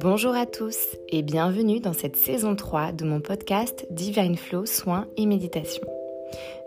Bonjour 0.00 0.36
à 0.36 0.46
tous 0.46 0.78
et 1.08 1.22
bienvenue 1.22 1.80
dans 1.80 1.92
cette 1.92 2.14
saison 2.14 2.54
3 2.54 2.92
de 2.92 3.04
mon 3.04 3.20
podcast 3.20 3.84
Divine 3.90 4.36
Flow 4.36 4.64
Soins 4.64 5.08
et 5.16 5.26
Méditation. 5.26 5.82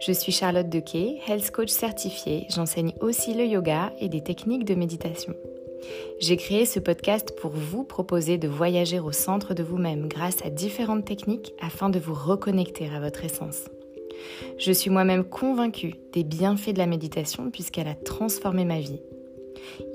Je 0.05 0.11
suis 0.11 0.33
Charlotte 0.33 0.67
Dequet, 0.67 1.19
health 1.29 1.49
coach 1.51 1.69
certifiée. 1.69 2.45
J'enseigne 2.49 2.93
aussi 2.99 3.33
le 3.33 3.45
yoga 3.45 3.93
et 4.01 4.09
des 4.09 4.21
techniques 4.21 4.65
de 4.65 4.75
méditation. 4.75 5.33
J'ai 6.19 6.35
créé 6.35 6.65
ce 6.65 6.81
podcast 6.81 7.33
pour 7.39 7.51
vous 7.51 7.85
proposer 7.85 8.37
de 8.37 8.49
voyager 8.49 8.99
au 8.99 9.13
centre 9.13 9.53
de 9.53 9.63
vous-même 9.63 10.09
grâce 10.09 10.43
à 10.45 10.49
différentes 10.49 11.05
techniques 11.05 11.53
afin 11.61 11.89
de 11.89 11.99
vous 11.99 12.13
reconnecter 12.13 12.89
à 12.93 12.99
votre 12.99 13.23
essence. 13.23 13.69
Je 14.57 14.73
suis 14.73 14.89
moi-même 14.89 15.23
convaincue 15.23 15.95
des 16.11 16.25
bienfaits 16.25 16.73
de 16.73 16.79
la 16.79 16.85
méditation 16.85 17.49
puisqu'elle 17.49 17.87
a 17.87 17.95
transformé 17.95 18.65
ma 18.65 18.81
vie. 18.81 18.99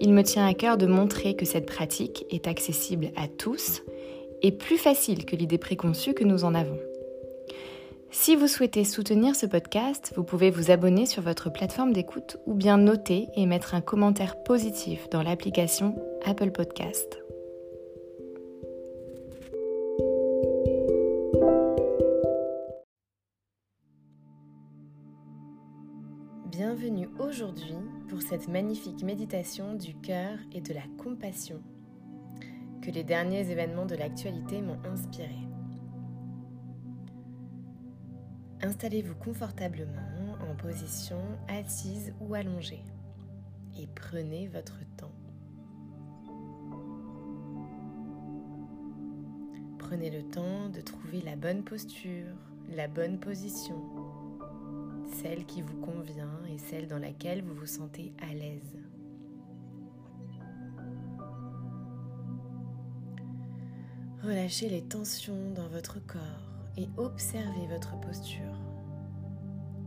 Il 0.01 0.13
me 0.13 0.23
tient 0.23 0.47
à 0.47 0.55
cœur 0.55 0.77
de 0.77 0.87
montrer 0.87 1.37
que 1.37 1.45
cette 1.45 1.67
pratique 1.67 2.25
est 2.31 2.47
accessible 2.47 3.11
à 3.17 3.29
tous 3.29 3.83
et 4.43 4.53
plus 4.53 4.79
facile 4.79 5.25
que 5.25 5.37
l'idée 5.37 5.59
préconçue 5.59 6.15
que 6.15 6.25
nous 6.25 6.45
en 6.45 6.55
avons. 6.55 6.79
Si 8.11 8.35
vous 8.37 8.49
souhaitez 8.49 8.85
soutenir 8.85 9.35
ce 9.35 9.47
podcast, 9.47 10.13
vous 10.17 10.25
pouvez 10.25 10.51
vous 10.51 10.71
abonner 10.71 11.07
sur 11.07 11.23
votre 11.23 11.51
plateforme 11.51 11.93
d'écoute 11.93 12.39
ou 12.47 12.55
bien 12.55 12.79
noter 12.79 13.29
et 13.37 13.47
mettre 13.47 13.75
un 13.75 13.81
commentaire 13.81 14.43
positif 14.43 15.11
dans 15.11 15.23
l'application 15.23 15.95
Apple 16.25 16.51
Podcast. 16.51 17.26
Bienvenue 26.51 27.09
aujourd'hui 27.19 27.75
pour 28.09 28.23
cette 28.23 28.47
magnifique 28.47 29.03
méditation 29.03 29.75
du 29.75 29.97
cœur 29.97 30.39
et 30.53 30.61
de 30.61 30.73
la 30.73 30.85
compassion 30.97 31.61
que 32.83 32.93
les 32.93 33.03
derniers 33.03 33.51
événements 33.51 33.85
de 33.85 33.97
l'actualité 33.97 34.63
m'ont 34.63 34.79
inspiré. 34.85 35.37
Installez-vous 38.63 39.17
confortablement 39.17 40.37
en 40.49 40.55
position 40.55 41.19
assise 41.49 42.15
ou 42.21 42.33
allongée 42.35 42.85
et 43.77 43.89
prenez 43.89 44.47
votre 44.47 44.79
temps. 44.97 45.15
Prenez 49.79 50.11
le 50.11 50.23
temps 50.23 50.69
de 50.69 50.81
trouver 50.81 51.23
la 51.23 51.35
bonne 51.35 51.65
posture, 51.65 52.37
la 52.69 52.87
bonne 52.87 53.19
position, 53.19 53.83
celle 55.09 55.45
qui 55.47 55.63
vous 55.63 55.77
convient 55.81 56.41
et 56.53 56.59
celle 56.59 56.89
dans 56.89 56.99
laquelle 56.99 57.43
vous 57.43 57.55
vous 57.55 57.67
sentez 57.67 58.13
à 58.21 58.33
l'aise. 58.35 58.77
Relâchez 64.23 64.69
les 64.69 64.83
tensions 64.83 65.53
dans 65.55 65.69
votre 65.69 66.05
corps 66.05 66.21
et 66.77 66.89
observez 66.97 67.67
votre 67.69 67.99
posture. 68.01 68.59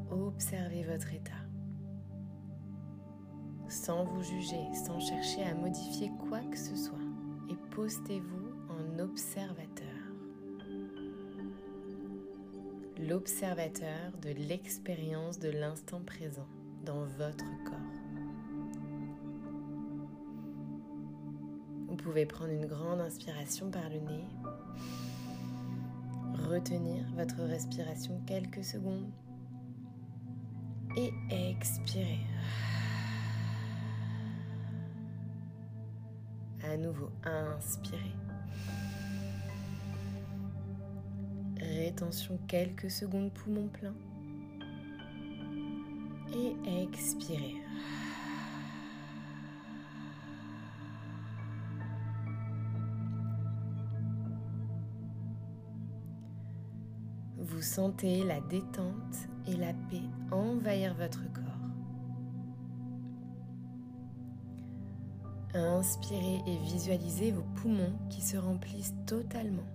Observez 0.09 0.84
votre 0.84 1.14
état. 1.14 1.31
Sans 3.67 4.06
vous 4.06 4.23
juger, 4.23 4.66
sans 4.73 5.00
chercher 5.00 5.44
à 5.44 5.53
modifier 5.53 6.12
quoi 6.30 6.40
que 6.52 6.58
ce 6.58 6.75
soit. 6.75 6.97
Et 7.50 7.56
postez-vous 7.75 8.50
en 8.70 9.00
observateur. 9.00 9.89
L'observateur 13.10 14.12
de 14.22 14.30
l'expérience 14.30 15.40
de 15.40 15.50
l'instant 15.50 16.00
présent 16.06 16.46
dans 16.86 17.06
votre 17.18 17.46
corps. 17.66 17.80
Vous 21.88 21.96
pouvez 21.96 22.28
prendre 22.28 22.52
une 22.52 22.68
grande 22.68 23.02
inspiration 23.02 23.72
par 23.72 23.90
le 23.90 24.00
nez 24.00 24.26
retenir 26.48 27.03
votre 27.16 27.42
respiration 27.46 28.22
quelques 28.28 28.64
secondes 28.64 29.09
et 30.96 31.12
expirer. 31.31 32.19
À 36.64 36.78
nouveau, 36.78 37.09
inspirer. 37.24 38.14
Rétention 41.89 42.38
quelques 42.47 42.91
secondes, 42.91 43.31
poumon 43.33 43.67
plein. 43.67 43.95
Et 46.31 46.83
expirer. 46.83 47.55
Vous 57.39 57.61
sentez 57.63 58.23
la 58.23 58.39
détente 58.41 59.27
et 59.47 59.56
la 59.56 59.73
paix 59.73 60.03
envahir 60.29 60.94
votre 60.94 61.23
corps. 61.33 61.44
Inspirez 65.56 66.44
et 66.45 66.57
visualisez 66.57 67.31
vos 67.31 67.47
poumons 67.56 67.97
qui 68.11 68.21
se 68.21 68.38
remplissent 68.38 68.94
totalement, 69.07 69.66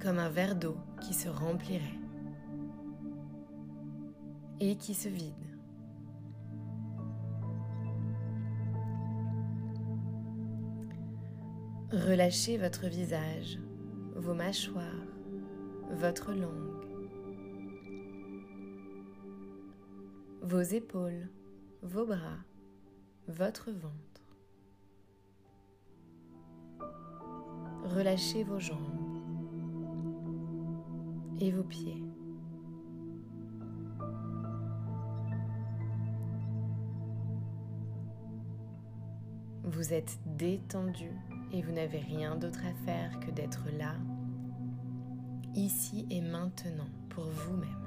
comme 0.00 0.18
un 0.18 0.28
verre 0.28 0.56
d'eau 0.56 0.76
qui 1.00 1.14
se 1.14 1.28
remplirait 1.28 1.98
et 4.60 4.76
qui 4.76 4.94
se 4.94 5.08
vide. 5.08 5.34
Relâchez 11.92 12.58
votre 12.58 12.86
visage, 12.86 13.58
vos 14.16 14.34
mâchoires, 14.34 14.84
votre 15.92 16.32
langue, 16.32 16.84
vos 20.42 20.60
épaules, 20.60 21.30
vos 21.82 22.06
bras, 22.06 22.44
votre 23.28 23.70
ventre. 23.70 23.94
Relâchez 27.84 28.42
vos 28.42 28.58
jambes 28.58 29.05
et 31.40 31.50
vos 31.50 31.62
pieds. 31.62 32.02
Vous 39.64 39.92
êtes 39.92 40.18
détendu 40.36 41.10
et 41.52 41.62
vous 41.62 41.72
n'avez 41.72 41.98
rien 41.98 42.36
d'autre 42.36 42.60
à 42.64 42.72
faire 42.84 43.18
que 43.20 43.30
d'être 43.30 43.64
là 43.76 43.94
ici 45.54 46.06
et 46.10 46.20
maintenant 46.20 46.88
pour 47.08 47.24
vous-même. 47.24 47.86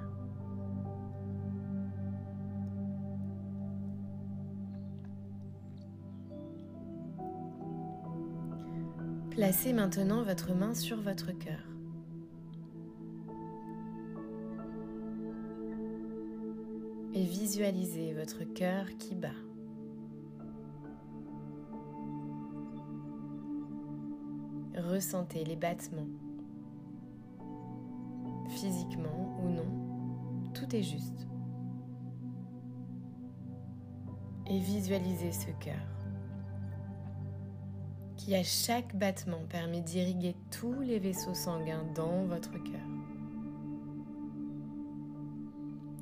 Placez 9.32 9.72
maintenant 9.72 10.24
votre 10.24 10.54
main 10.54 10.74
sur 10.74 11.00
votre 11.00 11.32
cœur. 11.32 11.79
Visualisez 17.40 18.14
votre 18.14 18.44
cœur 18.44 18.86
qui 18.98 19.16
bat. 19.16 19.30
Ressentez 24.76 25.46
les 25.46 25.56
battements 25.56 26.10
physiquement 28.50 29.40
ou 29.42 29.48
non, 29.48 30.52
tout 30.54 30.76
est 30.76 30.84
juste. 30.84 31.28
Et 34.48 34.60
visualisez 34.60 35.32
ce 35.32 35.52
cœur 35.64 35.88
qui 38.18 38.36
à 38.36 38.44
chaque 38.44 38.98
battement 38.98 39.46
permet 39.48 39.80
d'irriguer 39.80 40.36
tous 40.52 40.82
les 40.82 41.00
vaisseaux 41.00 41.36
sanguins 41.36 41.86
dans 41.96 42.26
votre 42.26 42.52
cœur. 42.52 42.99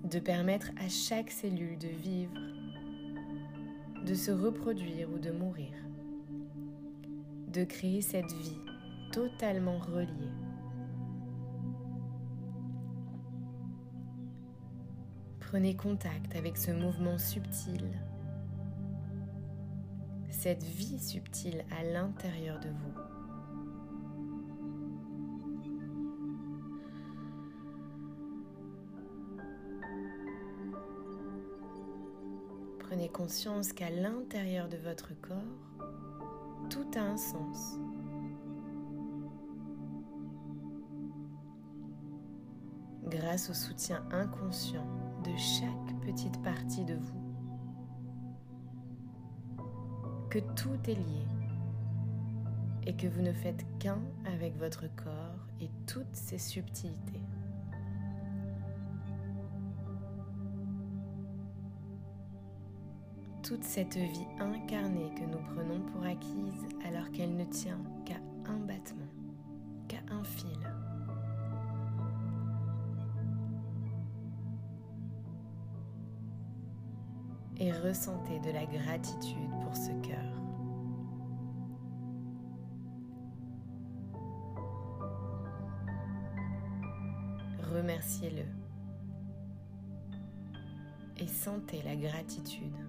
De 0.09 0.19
permettre 0.19 0.71
à 0.77 0.87
chaque 0.87 1.31
cellule 1.31 1.77
de 1.77 1.89
vivre, 1.89 2.33
de 4.05 4.13
se 4.13 4.31
reproduire 4.31 5.09
ou 5.09 5.19
de 5.19 5.31
mourir. 5.31 5.73
De 7.51 7.65
créer 7.65 8.01
cette 8.01 8.31
vie 8.31 8.61
totalement 9.11 9.79
reliée 9.79 10.31
Prenez 15.49 15.75
contact 15.75 16.35
avec 16.35 16.57
ce 16.57 16.71
mouvement 16.71 17.17
subtil, 17.17 17.89
cette 20.29 20.63
vie 20.63 20.99
subtile 20.99 21.63
à 21.77 21.83
l'intérieur 21.83 22.59
de 22.59 22.67
vous. 22.67 23.16
Conscience 33.13 33.73
qu'à 33.73 33.89
l'intérieur 33.89 34.67
de 34.69 34.77
votre 34.77 35.19
corps, 35.21 35.87
tout 36.69 36.85
a 36.95 36.99
un 36.99 37.17
sens. 37.17 37.79
Grâce 43.05 43.49
au 43.49 43.53
soutien 43.53 44.05
inconscient 44.11 44.85
de 45.23 45.35
chaque 45.35 45.99
petite 46.05 46.39
partie 46.43 46.85
de 46.85 46.95
vous, 46.95 47.33
que 50.29 50.39
tout 50.55 50.77
est 50.87 50.95
lié 50.95 51.25
et 52.85 52.95
que 52.95 53.07
vous 53.07 53.21
ne 53.21 53.33
faites 53.33 53.65
qu'un 53.79 54.01
avec 54.25 54.55
votre 54.57 54.85
corps 54.95 55.47
et 55.59 55.71
toutes 55.87 56.15
ses 56.15 56.37
subtilités. 56.37 57.21
Toute 63.47 63.63
cette 63.63 63.95
vie 63.95 64.27
incarnée 64.39 65.09
que 65.15 65.23
nous 65.23 65.39
prenons 65.55 65.79
pour 65.79 66.03
acquise 66.03 66.67
alors 66.85 67.09
qu'elle 67.11 67.33
ne 67.33 67.45
tient 67.45 67.79
qu'à 68.03 68.17
un 68.45 68.57
battement, 68.57 69.07
qu'à 69.87 69.99
un 70.09 70.21
fil. 70.25 70.49
Et 77.55 77.71
ressentez 77.71 78.41
de 78.41 78.51
la 78.51 78.65
gratitude 78.65 79.49
pour 79.63 79.77
ce 79.77 79.91
cœur. 80.05 80.25
Remerciez-le 87.73 88.43
et 91.19 91.27
sentez 91.27 91.81
la 91.83 91.95
gratitude. 91.95 92.86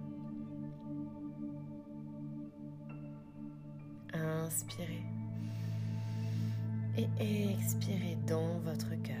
Inspirez 4.49 5.03
et 6.97 7.51
expirez 7.51 8.17
dans 8.27 8.57
votre 8.61 8.89
cœur. 9.03 9.15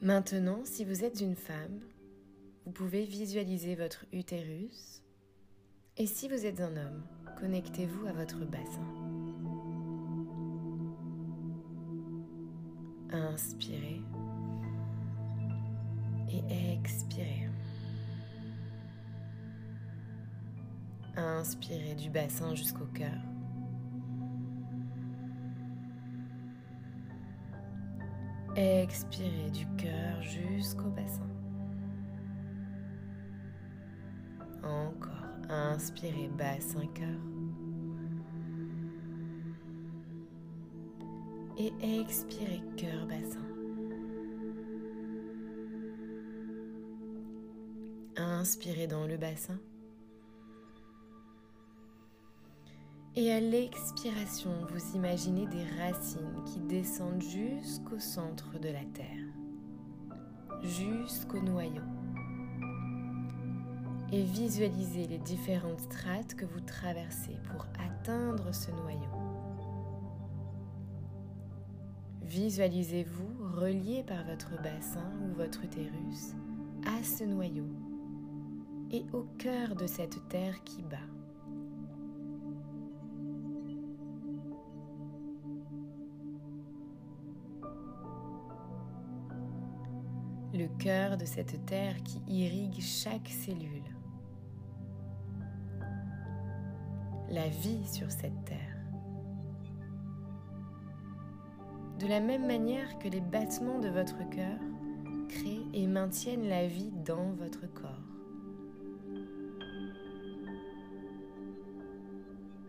Maintenant, 0.00 0.60
si 0.64 0.86
vous 0.86 1.04
êtes 1.04 1.20
une 1.20 1.36
femme, 1.36 1.80
vous 2.64 2.72
pouvez 2.72 3.04
visualiser 3.04 3.74
votre 3.74 4.06
utérus. 4.10 5.02
Et 5.98 6.06
si 6.06 6.28
vous 6.28 6.46
êtes 6.46 6.62
un 6.62 6.74
homme, 6.74 7.04
connectez-vous 7.38 8.06
à 8.06 8.12
votre 8.12 8.46
bassin. 8.46 8.88
Inspirez 13.10 14.00
expirez. 16.50 17.48
Inspirez 21.16 21.94
du 21.94 22.10
bassin 22.10 22.54
jusqu'au 22.54 22.86
cœur. 22.86 23.20
Expirez 28.56 29.50
du 29.50 29.66
cœur 29.76 30.22
jusqu'au 30.22 30.90
bassin. 30.90 31.28
Encore. 34.62 35.10
Inspirez 35.48 36.30
bassin 36.36 36.86
cœur. 36.94 37.20
Et 41.58 41.72
expirez 42.00 42.62
cœur 42.76 43.06
bassin. 43.06 43.53
Inspirez 48.44 48.86
dans 48.86 49.06
le 49.06 49.16
bassin. 49.16 49.58
Et 53.16 53.32
à 53.32 53.40
l'expiration, 53.40 54.50
vous 54.68 54.96
imaginez 54.96 55.46
des 55.46 55.64
racines 55.80 56.44
qui 56.44 56.60
descendent 56.60 57.22
jusqu'au 57.22 57.98
centre 57.98 58.58
de 58.58 58.68
la 58.68 58.84
Terre, 58.92 59.24
jusqu'au 60.60 61.40
noyau. 61.40 61.80
Et 64.12 64.22
visualisez 64.24 65.06
les 65.06 65.20
différentes 65.20 65.80
strates 65.80 66.34
que 66.34 66.44
vous 66.44 66.60
traversez 66.60 67.38
pour 67.50 67.64
atteindre 67.82 68.52
ce 68.52 68.70
noyau. 68.72 69.08
Visualisez-vous 72.20 73.58
relié 73.58 74.02
par 74.02 74.22
votre 74.26 74.62
bassin 74.62 75.10
ou 75.22 75.34
votre 75.34 75.64
utérus 75.64 76.34
à 76.86 77.02
ce 77.02 77.24
noyau 77.24 77.64
et 78.94 79.04
au 79.12 79.22
cœur 79.38 79.74
de 79.74 79.88
cette 79.88 80.28
terre 80.28 80.62
qui 80.62 80.80
bat. 80.82 80.96
Le 90.52 90.68
cœur 90.78 91.16
de 91.16 91.24
cette 91.24 91.66
terre 91.66 92.00
qui 92.04 92.22
irrigue 92.28 92.80
chaque 92.80 93.26
cellule. 93.26 93.82
La 97.30 97.48
vie 97.48 97.84
sur 97.88 98.12
cette 98.12 98.44
terre. 98.44 98.76
De 101.98 102.06
la 102.06 102.20
même 102.20 102.46
manière 102.46 102.96
que 103.00 103.08
les 103.08 103.20
battements 103.20 103.80
de 103.80 103.88
votre 103.88 104.28
cœur 104.30 104.60
créent 105.28 105.66
et 105.72 105.88
maintiennent 105.88 106.48
la 106.48 106.68
vie 106.68 106.92
dans 107.04 107.32
votre 107.32 107.66
corps. 107.72 107.93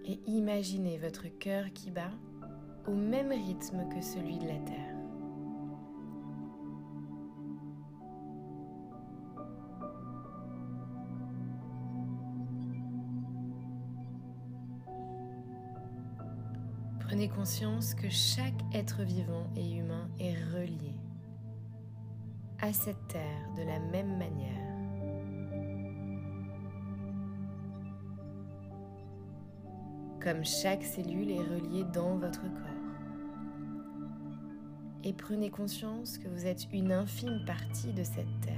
Et 0.06 0.20
imaginez 0.28 0.98
votre 0.98 1.28
cœur 1.40 1.66
qui 1.74 1.92
bat 1.92 2.12
au 2.88 2.94
même 2.94 3.32
rythme 3.32 3.88
que 3.90 4.02
celui 4.02 4.38
de 4.38 4.48
la 4.48 4.60
Terre. 4.60 4.96
Prenez 17.00 17.30
conscience 17.30 17.94
que 17.94 18.10
chaque 18.10 18.62
être 18.74 19.04
vivant 19.04 19.48
et 19.56 19.76
humain 19.78 20.10
est 20.20 20.36
relié 20.54 20.94
à 22.60 22.74
cette 22.74 23.08
terre 23.08 23.54
de 23.56 23.64
la 23.64 23.80
même 23.80 24.18
manière. 24.18 24.65
Comme 30.26 30.44
chaque 30.44 30.82
cellule 30.82 31.30
est 31.30 31.44
reliée 31.44 31.84
dans 31.94 32.18
votre 32.18 32.42
corps. 32.42 32.66
Et 35.04 35.14
prenez 35.14 35.52
conscience 35.52 36.18
que 36.18 36.28
vous 36.28 36.48
êtes 36.48 36.66
une 36.74 36.92
infime 36.92 37.46
partie 37.46 37.94
de 37.94 38.04
cette 38.04 38.42
terre, 38.42 38.56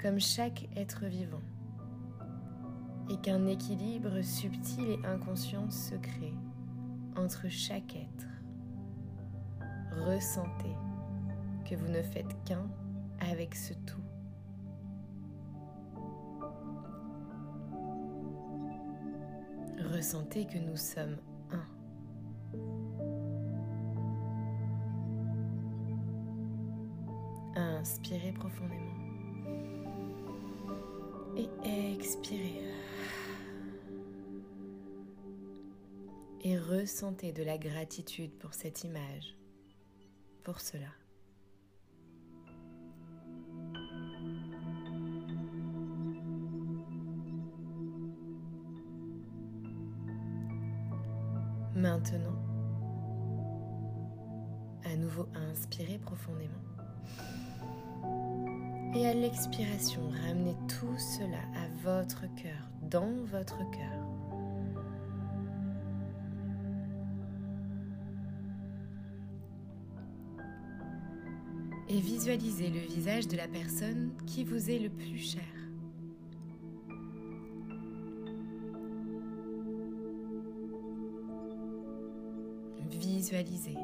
comme 0.00 0.20
chaque 0.20 0.68
être 0.76 1.04
vivant, 1.06 1.42
et 3.10 3.16
qu'un 3.16 3.44
équilibre 3.48 4.22
subtil 4.22 4.88
et 4.88 5.04
inconscient 5.04 5.68
se 5.68 5.96
crée 5.96 6.34
entre 7.16 7.48
chaque 7.48 7.96
être. 7.96 8.28
Ressentez 10.06 10.76
que 11.68 11.74
vous 11.74 11.88
ne 11.88 12.02
faites 12.02 12.36
qu'un 12.44 12.68
avec 13.18 13.56
ce 13.56 13.74
tout. 13.84 14.03
Ressentez 19.92 20.46
que 20.46 20.58
nous 20.58 20.76
sommes 20.76 21.16
un. 21.50 21.66
Inspirez 27.56 28.32
profondément. 28.32 28.80
Et 31.36 31.94
expirez. 31.94 32.62
Et 36.42 36.58
ressentez 36.58 37.32
de 37.32 37.42
la 37.42 37.58
gratitude 37.58 38.30
pour 38.38 38.54
cette 38.54 38.84
image, 38.84 39.34
pour 40.42 40.60
cela. 40.60 40.88
Profondément. 55.98 56.52
Et 58.94 59.06
à 59.06 59.14
l'expiration, 59.14 60.02
ramenez 60.26 60.56
tout 60.68 60.96
cela 60.98 61.40
à 61.56 61.68
votre 61.82 62.22
cœur, 62.36 62.70
dans 62.82 63.12
votre 63.24 63.58
cœur. 63.70 64.14
et 71.94 72.00
visualisez 72.00 72.70
le 72.70 72.80
visage 72.80 73.28
de 73.28 73.36
la 73.36 73.46
personne 73.46 74.12
qui 74.26 74.42
vous 74.42 74.70
est 74.70 74.78
le 74.78 74.90
plus 74.90 75.18
cher. 75.18 75.42
Visualisez. 82.90 83.76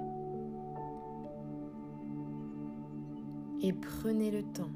Et 3.62 3.72
prenez 3.74 4.30
le 4.30 4.42
temps 4.42 4.70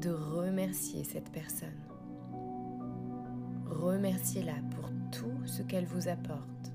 de 0.00 0.10
remercier 0.10 1.04
cette 1.04 1.30
personne. 1.30 1.68
Remerciez-la 3.66 4.54
pour 4.74 4.90
tout 5.12 5.46
ce 5.46 5.62
qu'elle 5.62 5.84
vous 5.84 6.08
apporte. 6.08 6.72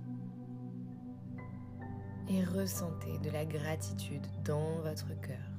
Et 2.30 2.44
ressentez 2.44 3.18
de 3.24 3.32
la 3.32 3.46
gratitude 3.46 4.26
dans 4.46 4.82
votre 4.82 5.20
cœur. 5.22 5.51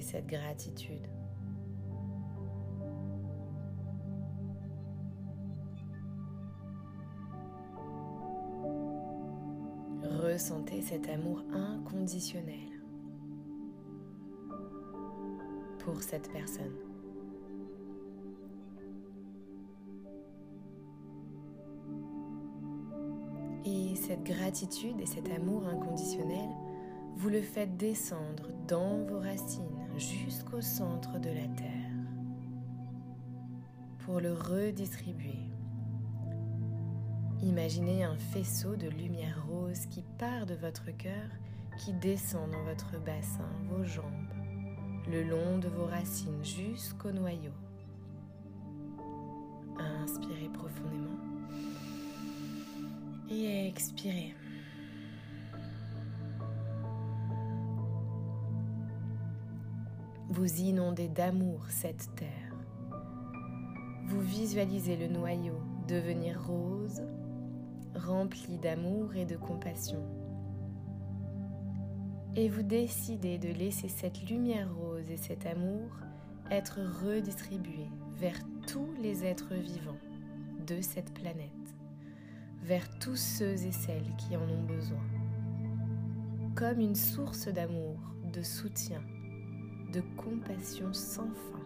Cette 0.00 0.26
gratitude. 0.26 1.06
Ressentez 10.02 10.82
cet 10.82 11.08
amour 11.08 11.42
inconditionnel 11.52 12.68
pour 15.78 16.02
cette 16.02 16.30
personne. 16.32 16.74
Et 23.64 23.94
cette 23.94 24.24
gratitude 24.24 25.00
et 25.00 25.06
cet 25.06 25.30
amour 25.30 25.66
inconditionnel 25.66 26.48
vous 27.16 27.28
le 27.28 27.42
faites 27.42 27.76
descendre 27.76 28.48
dans 28.66 29.04
vos 29.04 29.20
racines 29.20 29.81
jusqu'au 29.98 30.60
centre 30.60 31.18
de 31.18 31.28
la 31.28 31.46
terre 31.56 31.92
pour 34.00 34.20
le 34.20 34.32
redistribuer. 34.32 35.38
Imaginez 37.42 38.04
un 38.04 38.16
faisceau 38.16 38.76
de 38.76 38.88
lumière 38.88 39.44
rose 39.48 39.86
qui 39.86 40.02
part 40.18 40.46
de 40.46 40.54
votre 40.54 40.90
cœur, 40.96 41.28
qui 41.78 41.92
descend 41.94 42.50
dans 42.50 42.64
votre 42.64 42.98
bassin, 43.04 43.48
vos 43.68 43.84
jambes, 43.84 44.32
le 45.10 45.22
long 45.24 45.58
de 45.58 45.68
vos 45.68 45.86
racines 45.86 46.44
jusqu'au 46.44 47.10
noyau. 47.10 47.52
Inspirez 49.78 50.50
profondément 50.52 51.18
et 53.30 53.66
expirez. 53.66 54.34
Vous 60.34 60.62
inondez 60.62 61.08
d'amour 61.08 61.66
cette 61.68 62.14
terre. 62.16 62.56
Vous 64.06 64.22
visualisez 64.22 64.96
le 64.96 65.06
noyau 65.06 65.60
devenir 65.86 66.42
rose, 66.46 67.02
rempli 67.94 68.56
d'amour 68.56 69.14
et 69.14 69.26
de 69.26 69.36
compassion. 69.36 70.02
Et 72.34 72.48
vous 72.48 72.62
décidez 72.62 73.36
de 73.36 73.50
laisser 73.50 73.88
cette 73.88 74.26
lumière 74.30 74.74
rose 74.74 75.10
et 75.10 75.18
cet 75.18 75.44
amour 75.44 75.90
être 76.50 76.80
redistribués 77.04 77.90
vers 78.16 78.38
tous 78.66 78.88
les 79.02 79.26
êtres 79.26 79.54
vivants 79.54 80.00
de 80.66 80.80
cette 80.80 81.12
planète, 81.12 81.76
vers 82.62 82.88
tous 83.00 83.16
ceux 83.16 83.66
et 83.66 83.72
celles 83.72 84.16
qui 84.16 84.34
en 84.34 84.48
ont 84.48 84.64
besoin, 84.64 85.04
comme 86.54 86.80
une 86.80 86.96
source 86.96 87.48
d'amour, 87.48 87.98
de 88.32 88.40
soutien 88.40 89.02
de 89.92 90.00
compassion 90.16 90.92
sans 90.92 91.28
fin. 91.28 91.58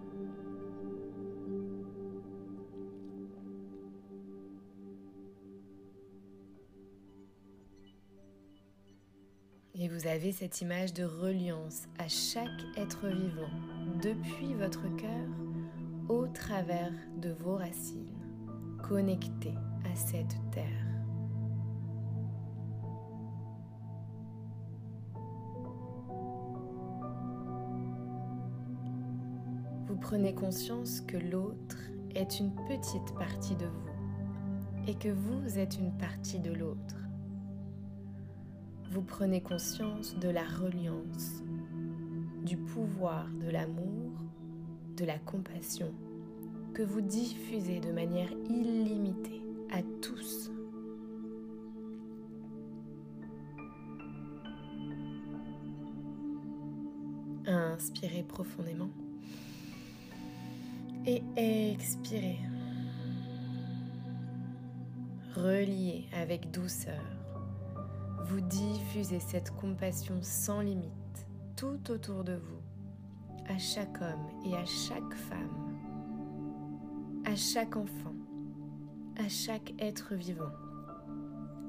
Et 9.79 9.89
vous 9.89 10.07
avez 10.07 10.33
cette 10.33 10.61
image 10.63 10.95
de 10.95 11.05
reliance 11.05 11.85
à 11.99 12.09
chaque 12.09 12.49
être 12.77 13.07
vivant 13.09 13.51
depuis 14.03 14.55
votre 14.55 14.83
cœur 14.97 15.29
au 16.09 16.27
travers 16.27 16.93
de 17.19 17.31
vos 17.31 17.57
racines, 17.57 18.17
connecté 18.83 19.53
à 19.85 19.95
cette 19.95 20.37
terre. 20.51 20.86
Vous 29.97 30.03
prenez 30.03 30.35
conscience 30.35 31.01
que 31.01 31.17
l'autre 31.17 31.79
est 32.15 32.39
une 32.39 32.55
petite 32.69 33.15
partie 33.19 33.57
de 33.57 33.65
vous 33.65 34.87
et 34.87 34.95
que 34.95 35.09
vous 35.09 35.59
êtes 35.59 35.79
une 35.79 35.97
partie 35.97 36.39
de 36.39 36.53
l'autre. 36.53 36.97
Vous 38.91 39.01
prenez 39.01 39.41
conscience 39.41 40.15
de 40.19 40.29
la 40.29 40.45
reliance, 40.45 41.43
du 42.45 42.59
pouvoir 42.59 43.27
de 43.41 43.49
l'amour, 43.49 44.13
de 44.99 45.07
la 45.07 45.19
compassion 45.19 45.95
que 46.75 46.83
vous 46.83 47.01
diffusez 47.01 47.81
de 47.81 47.91
manière 47.91 48.31
illimitée 48.51 49.41
à 49.73 49.81
tous. 50.03 50.51
Inspirez 57.47 58.25
profondément 58.25 58.91
et 61.07 61.23
expirez. 61.37 62.39
Reliez 65.35 66.07
avec 66.13 66.51
douceur. 66.51 67.03
Vous 68.25 68.41
diffusez 68.41 69.21
cette 69.21 69.53
compassion 69.53 70.19
sans 70.23 70.61
limite 70.61 70.91
tout 71.57 71.91
autour 71.91 72.25
de 72.25 72.35
vous, 72.35 72.61
à 73.49 73.57
chaque 73.57 74.01
homme 74.03 74.29
et 74.45 74.55
à 74.57 74.65
chaque 74.65 75.15
femme, 75.15 75.77
à 77.25 77.37
chaque 77.37 77.77
enfant, 77.77 78.15
à 79.17 79.29
chaque 79.29 79.75
être 79.79 80.15
vivant. 80.15 80.53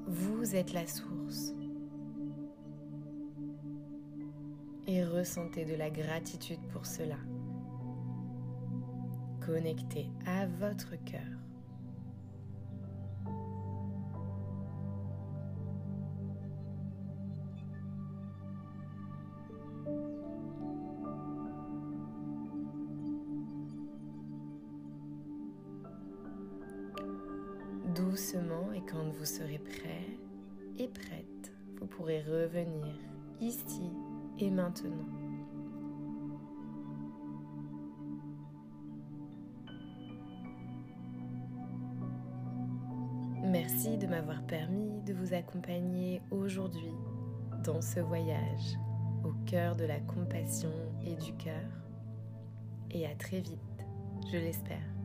Vous 0.06 0.56
êtes 0.56 0.72
la 0.72 0.86
source. 0.86 1.54
Et 4.86 5.04
ressentez 5.04 5.64
de 5.64 5.74
la 5.74 5.90
gratitude 5.90 6.60
pour 6.72 6.86
cela 6.86 7.16
connecté 9.48 10.10
à 10.26 10.46
votre 10.46 10.94
cœur. 11.06 11.20
Doucement 27.94 28.70
et 28.74 28.82
quand 28.82 29.08
vous 29.12 29.24
serez 29.24 29.58
prêt 29.58 30.04
et 30.78 30.88
prête, 30.88 31.52
vous 31.80 31.86
pourrez 31.86 32.20
revenir 32.20 32.94
ici 33.40 33.90
et 34.38 34.50
maintenant. 34.50 35.17
Merci 43.80 43.96
de 43.96 44.08
m'avoir 44.08 44.42
permis 44.42 45.00
de 45.06 45.14
vous 45.14 45.34
accompagner 45.34 46.20
aujourd'hui 46.32 46.90
dans 47.64 47.80
ce 47.80 48.00
voyage 48.00 48.76
au 49.22 49.30
cœur 49.48 49.76
de 49.76 49.84
la 49.84 50.00
compassion 50.00 50.72
et 51.06 51.14
du 51.14 51.32
cœur. 51.34 51.70
Et 52.90 53.06
à 53.06 53.14
très 53.14 53.38
vite, 53.38 53.86
je 54.32 54.36
l'espère. 54.36 54.97